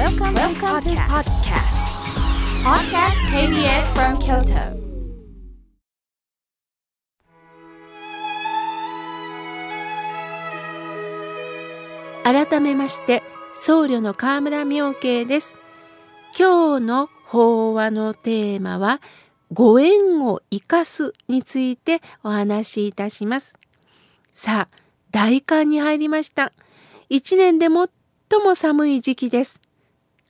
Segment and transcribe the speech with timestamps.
[0.00, 1.76] Welcome, Welcome to podcast.
[2.64, 4.80] Podcast KBS from Kyoto.
[12.24, 15.58] 改めまして僧侶の河村明慶です
[16.38, 19.02] 今日の法話のテーマは
[19.52, 23.54] ご縁を生かすについてお話しいたします
[24.32, 24.76] さあ
[25.10, 26.54] 大寒に入りました
[27.10, 27.70] 一年で最
[28.42, 29.59] も寒い時期です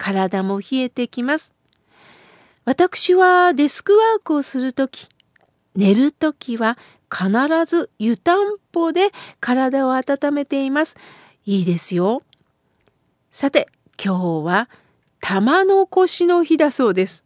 [0.01, 1.53] 体も冷えてきます
[2.65, 5.09] 私はデスクワークをするとき
[5.77, 6.79] 寝るときは
[7.13, 7.31] 必
[7.67, 9.11] ず湯たんぽで
[9.41, 10.97] 体を温めています
[11.47, 12.23] いいですよ。
[13.31, 13.69] さて、
[14.03, 14.69] 今日は
[15.21, 17.25] 玉の腰の日だそうです。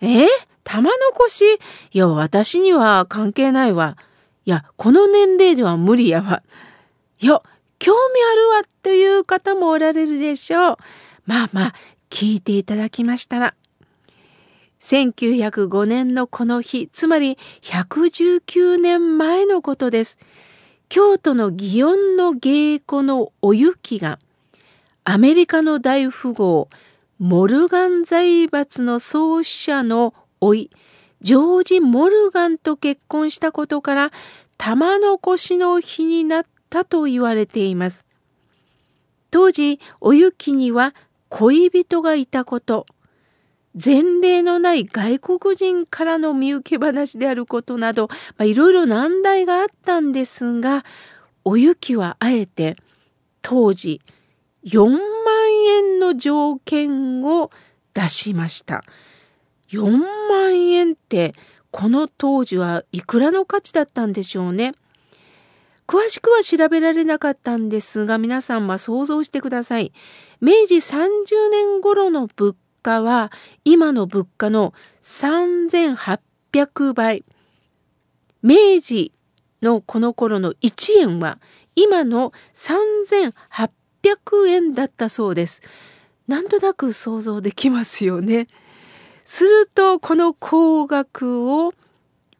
[0.00, 0.26] え？
[0.64, 1.58] 玉の腰い
[1.92, 3.96] や、私には関係ないわ。
[4.44, 6.42] いや、この年齢では無理やわ。
[7.20, 7.40] いや、
[7.78, 7.98] 興味
[8.32, 10.76] あるわという方もおられるでしょう。
[11.28, 11.74] まあまあ、
[12.08, 13.54] 聞いていただきましたら。
[14.80, 20.18] 1905年のこの日、つまり119年前のことです。
[20.88, 24.18] 京都の祇園の芸妓のお雪が
[25.04, 26.70] アメリカの大富豪
[27.18, 30.70] モルガン財閥の創始者の甥
[31.20, 34.12] ジョージ・モルガンと結婚したことから
[34.56, 38.06] 玉の腰の日になったと言われています。
[39.30, 40.94] 当時お雪には
[41.28, 42.86] 恋人がいたこと
[43.74, 48.08] 前例のない外国人からの見受け話であることなど
[48.40, 50.84] いろいろ難題があったんですが
[51.44, 52.76] お雪はあえて
[53.42, 54.00] 当時
[54.64, 54.98] 4万
[55.66, 57.50] 円の条件を
[57.94, 58.84] 出しました。
[59.70, 59.86] 4
[60.28, 61.34] 万円って
[61.70, 64.72] この当時はいくらの価値だったんでしょうね。
[65.88, 69.94] 詳しくは調べられなかったんですが皆さんは想像してください。
[70.42, 73.32] 明治30年頃の物価は
[73.64, 77.24] 今の物価の3800倍。
[78.42, 79.12] 明治
[79.62, 81.38] のこの頃の1円は
[81.74, 83.32] 今の3800
[84.48, 85.62] 円だったそうです。
[86.26, 88.48] なんとなく想像できますよね。
[89.24, 91.72] するとこの高額を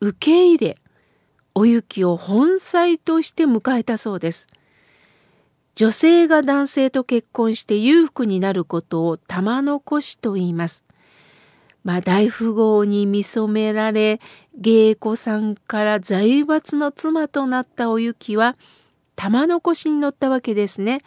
[0.00, 0.76] 受け入れ
[1.58, 4.46] お雪を本妻として迎えたそうです。
[5.74, 10.84] 女性が男性と結婚して裕福になることを玉のしと言います。
[11.82, 14.20] まあ、大富豪に見初められ
[14.56, 18.56] 芸妓さんから財閥の妻となったお雪は
[19.16, 21.00] 玉のしに乗ったわけですね。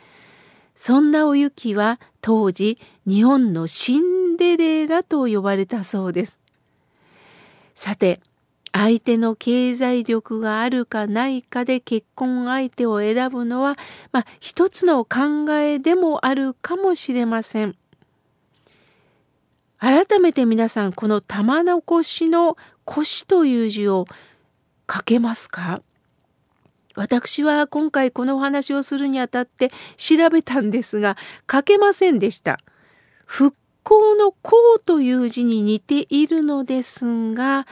[0.76, 6.40] そんなお雪は当時日本のシンデレラと呼ばれたそうです。
[7.74, 8.20] さて
[8.74, 13.78] 相手の経済力があるかないかで結婚相手を選ぶのは、
[14.12, 17.76] まあ、一つの考えでもあるかもしれません。
[19.78, 22.56] 改めて皆さんこの玉の腰の
[22.86, 24.06] 腰という字を
[24.92, 25.82] 書けますか？
[26.96, 31.18] 私は今回このお話をするにあたって調べたんですが
[31.52, 32.60] 書けませんでした。
[33.26, 37.66] 復興の興という字に似ているのですが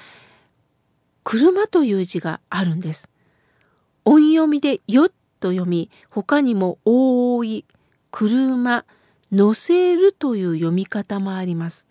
[1.32, 3.08] 車という字があるんです。
[4.04, 5.10] 音読みでよ
[5.40, 7.66] と読み、他にも覆い、
[8.10, 8.84] 車、
[9.32, 11.86] 乗せるという読み方もあります。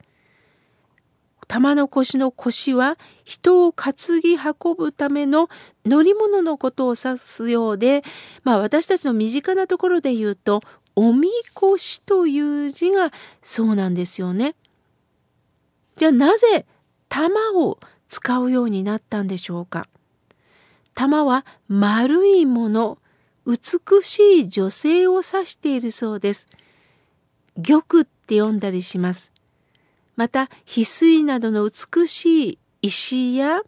[1.46, 5.48] 玉の腰の腰は人を担ぎ運ぶための
[5.86, 8.02] 乗り物のことを指すようで、
[8.42, 10.62] まあ私たちの身近なところで言うと、
[10.96, 14.56] おみこしという字がそうなんですよね。
[15.96, 16.66] じゃあなぜ
[17.08, 17.78] 玉を
[18.08, 19.86] 使うようになったんでしょうか。
[20.94, 22.98] 玉は丸いもの
[23.46, 26.48] 美しい女性を指しているそうです。
[27.56, 29.32] 玉って読んだりします。
[30.16, 33.60] また翡翠などの美しい石や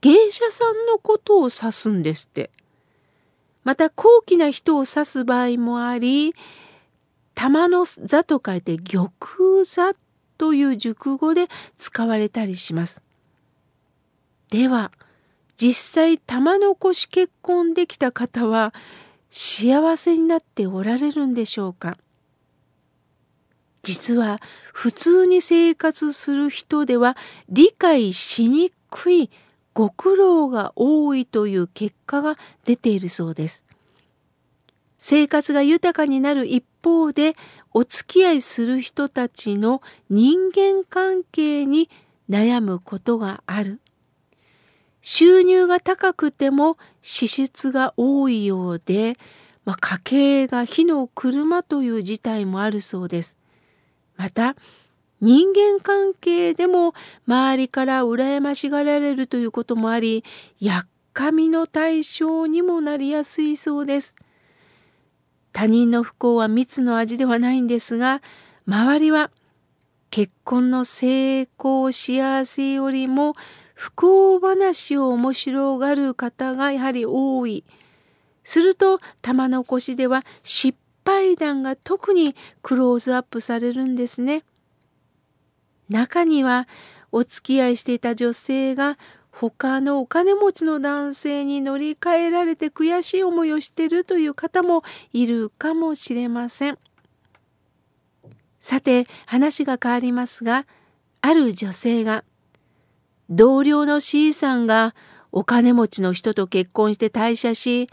[0.00, 2.50] 芸者さんのことを指すんですって。
[3.64, 6.34] また高貴な人を指す場合もあり
[7.34, 9.12] 玉の座と書いて玉
[9.64, 9.92] 座
[10.38, 11.46] という熟語で
[11.78, 13.02] 使われたりします。
[14.52, 14.92] では
[15.56, 18.74] 実際玉のし結婚できた方は
[19.30, 21.96] 幸せになっておられるんでしょうか？
[23.82, 24.42] 実は
[24.74, 27.16] 普通に生活する人では
[27.48, 29.30] 理解しにくい
[29.72, 33.64] ご苦労が多いという結果が出ているそうです。
[34.98, 37.36] 生活が豊かになる一方で
[37.72, 41.88] お付き合いする人たちの人間関係に
[42.28, 43.80] 悩むことがある。
[45.02, 49.18] 収入が高くても支出が多いようで、
[49.64, 53.36] まあ、家計が火の車という事態もあるそうです。
[54.16, 54.54] また
[55.20, 56.94] 人間関係でも
[57.26, 60.24] 周りから羨ましがられるということもあり
[60.58, 64.14] やっかみの対象にもなりやすいそうです。
[65.52, 68.22] 他人の不幸は蜜の味ではないんですが
[68.66, 69.30] 周りは
[70.10, 73.34] 結婚の成功幸せよりも
[73.82, 77.64] 不幸話を面白がる方がやはり多い。
[78.44, 84.44] すると玉の腰では失敗談が特にクローズアップされるんですね。
[85.88, 86.68] 中には
[87.10, 88.98] お付き合いしていた女性が
[89.32, 96.78] 他のお金持ちの男性に乗り換えられて悔しい思いをしてるという方もいるかもしれません。
[98.60, 100.66] さて話が変わりますが
[101.20, 102.22] ある女性が
[103.34, 104.94] 同僚の C さんが
[105.32, 107.88] お金持ちの人と結婚して退社し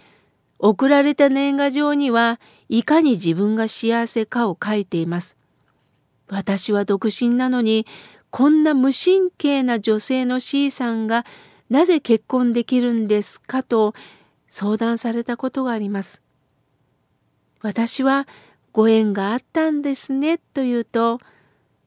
[0.59, 5.37] 送られた年賀状にはいかに自分が幸せかを書いています。
[6.27, 7.87] 私は独身なのに
[8.29, 11.25] こんな無神経な女性の C さんが
[11.69, 13.93] なぜ結婚できるんですかと
[14.49, 16.21] 相談されたことがあります。
[17.61, 18.27] 私は
[18.73, 21.19] ご縁があったんですねと言うと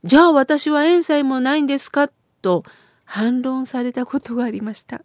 [0.05, 2.08] じゃあ私は縁さえもないんですか
[2.40, 2.64] と
[3.12, 5.03] 反論されたことがありました。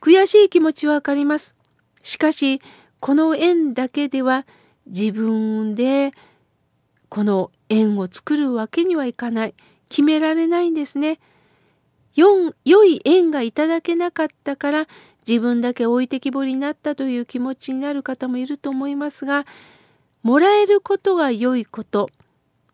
[0.00, 1.56] 悔しい気持ちはわかります。
[2.02, 2.62] しかし
[3.00, 4.46] この縁だけでは
[4.86, 6.12] 自分で
[7.08, 9.54] この縁を作るわけにはいかない
[9.88, 11.18] 決められないんですね。
[12.14, 12.54] 良
[12.84, 14.86] い縁がいただけなかったから
[15.26, 19.46] 自分だけ置いてきぼりになったという気持ちになる方もいると思いますが
[20.22, 22.08] もらえることが良いこと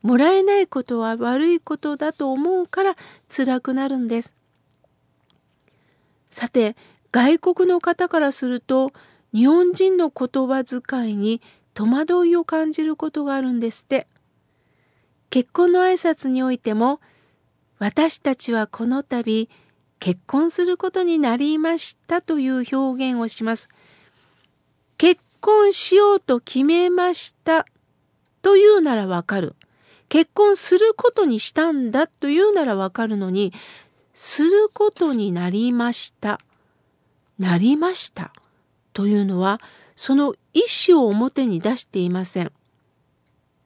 [0.06, 2.96] もらえないことは悪いことだと思うから
[3.28, 4.36] 辛くなるんです。
[6.30, 6.76] さて
[7.10, 8.92] 外国の方からすると
[9.34, 11.42] 日本人の言葉遣いに
[11.74, 14.06] 戸惑いを感じることがあるんですって。
[15.28, 17.00] 結婚の挨拶においても
[17.80, 19.48] 私たちはこの度
[19.98, 23.68] 結婚することになりましたという表現をします。
[24.98, 27.66] 結婚しようと決めました
[28.40, 29.56] というならわかる。
[30.08, 33.52] 結婚することにしたんだというならわかるのに、
[34.14, 36.40] することになりました。
[37.38, 38.32] なりました
[38.92, 39.60] というのは、
[39.94, 42.52] その意思を表に出していません。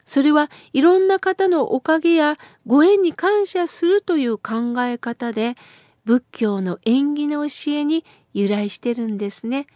[0.05, 5.57] それはいろんな方のおかげやご縁に感謝するという考え方で
[6.05, 8.05] 仏教の縁起の教えに
[8.35, 9.69] 由来してるんですね。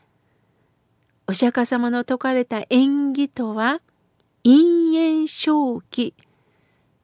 [1.28, 3.80] お釈迦様の説かれた縁起とは
[4.42, 6.14] 因縁正気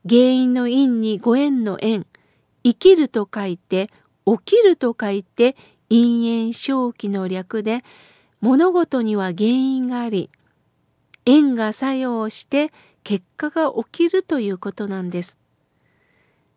[0.08, 2.06] 原因の因にご縁の縁
[2.62, 3.90] 生きると書いて
[4.26, 5.56] 起きると書いて
[5.88, 7.82] 因縁正気の略で
[8.40, 10.30] 物事には原因があり
[11.26, 12.72] 縁が作用して
[13.04, 15.36] 結果が起きるということなんです。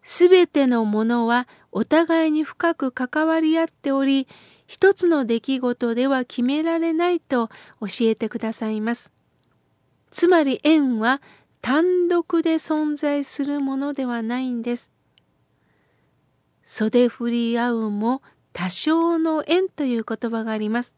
[0.01, 4.27] すべてのものはお互いに深く関わり合っており、
[4.67, 7.47] 一つの出来事では決められないと
[7.79, 9.11] 教えてくださいます。
[10.11, 11.21] つまり縁は
[11.63, 14.91] 単独で存在するものではないんです。
[16.65, 18.21] 袖振り合うも
[18.51, 20.93] 多少の縁という言葉があります。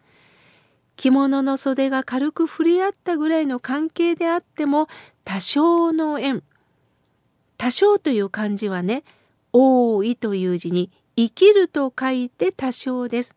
[0.96, 4.88] 着物の袖が軽く触れ合ったぐらいの関係であっても
[5.24, 6.42] 多少の縁
[7.58, 9.04] 多少という漢字はね
[9.54, 13.36] 多いという字に生きると書いて多少です。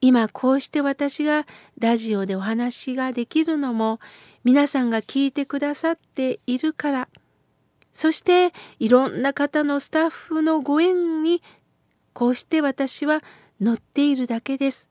[0.00, 1.46] 今こうして私が
[1.78, 4.00] ラジオでお話ができるのも
[4.44, 7.08] 皆さんが聞いてくださっているから
[7.92, 11.42] そしていろんな方のスタッフのご縁に
[12.12, 13.22] こうして私は
[13.60, 14.88] 乗っているだけです。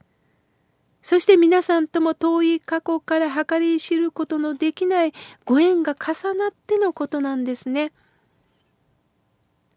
[1.01, 5.13] そして皆さんとも遠い過去から計り知ることのできない
[5.45, 7.93] ご縁が重なってのことなんですね。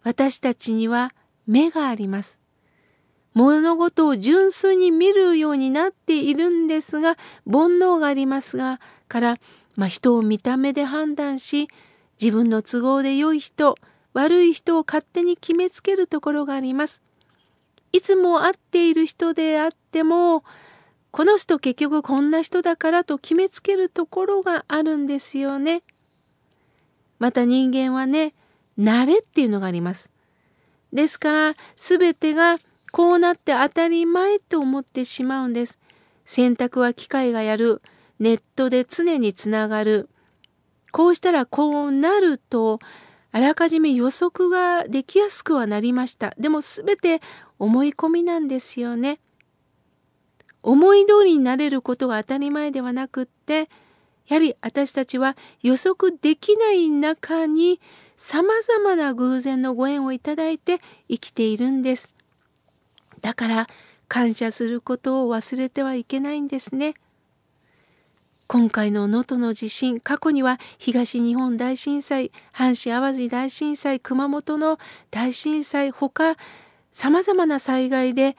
[0.02, 1.12] 私たちには
[1.46, 2.41] 目があります。
[3.34, 7.16] 物事を純粋に見るようになっているんですが
[7.50, 9.36] 煩悩がありますがから、
[9.76, 11.68] まあ、人を見た目で判断し
[12.20, 13.76] 自分の都合で良い人
[14.14, 17.00] 悪い人を勝手に決めつけるところがあります。
[17.92, 20.44] いつも会っている人であっても
[21.12, 25.82] この人結局こんな人だからと決めつけるところがあるんですよね。
[27.18, 28.32] また人間はね、
[28.78, 30.08] 慣れっていうのがあります。
[30.90, 32.58] ですから、全てが
[32.92, 35.80] こうなって当たり前と思ってしまうんです。
[36.24, 37.82] 選択は機械がやる。
[38.20, 40.08] ネットで常につながる。
[40.92, 42.78] こうしたらこうなると、
[43.32, 46.34] あらかじめ予測ができやすくはなりました。
[46.38, 47.20] でも全て
[47.58, 49.18] 思い込みなんですよね。
[50.62, 53.68] 思い通りになれることが当たり前ではなくって
[54.28, 57.80] やはり私たちは予測できない中に
[58.16, 62.10] さまざまな偶然のご縁をいただいて生きているんです。
[63.22, 63.68] だから
[64.08, 66.94] 感謝することを忘れてはいけないんですね。
[68.46, 74.78] 今回の能登の地震過去には東日本大震災阪神・淡路大震災熊本の
[75.10, 76.36] 大震災ほか
[76.90, 78.36] さまざまな災害で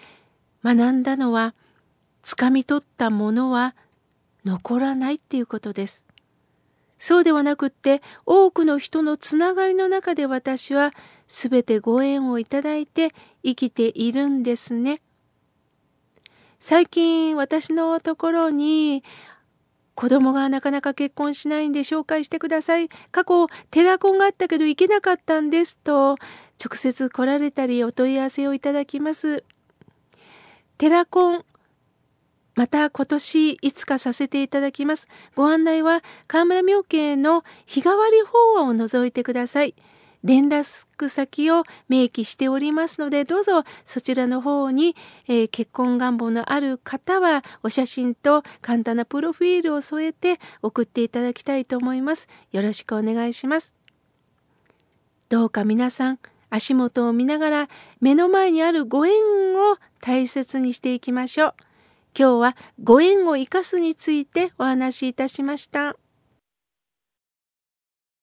[0.64, 1.56] 学んだのは
[2.24, 3.76] 掴み取ったものは
[4.46, 6.06] 残らないっていうことです。
[7.04, 10.94] そうではなくって多くの人のつながりの中で私は
[11.28, 13.10] 全てご縁をいただいて
[13.44, 15.02] 生きているんですね。
[16.62, 19.04] 最近私のところに
[19.96, 22.88] 子供がなかなか結婚しないんで紹介してください。
[23.12, 26.12] 過去テラコンがあったけど行けなかったんですと
[26.64, 29.44] 直接来られたりお問い合わせをいただきます。
[30.78, 31.46] テラコン
[32.56, 35.08] また今年いつかさせていただきます。
[35.36, 38.22] ご案内は河村明慶の日替わり
[38.56, 39.76] 法案を除いてください。
[40.24, 44.96] 連絡先を明記しておりますのでどうぞそちらの方に、
[45.28, 52.30] えー、結婚願望のある方はお写真と簡単なプロフィールを添えて送っていただきたいと思います。
[52.54, 53.74] よろしくお願いします。
[55.28, 56.20] どうか皆さん
[56.50, 57.70] 足元を見ながら
[58.00, 61.54] 目の前にあるご縁を大切にしていきましょう。
[62.18, 65.96] 今日はご縁を生かすについてお話しいたしました。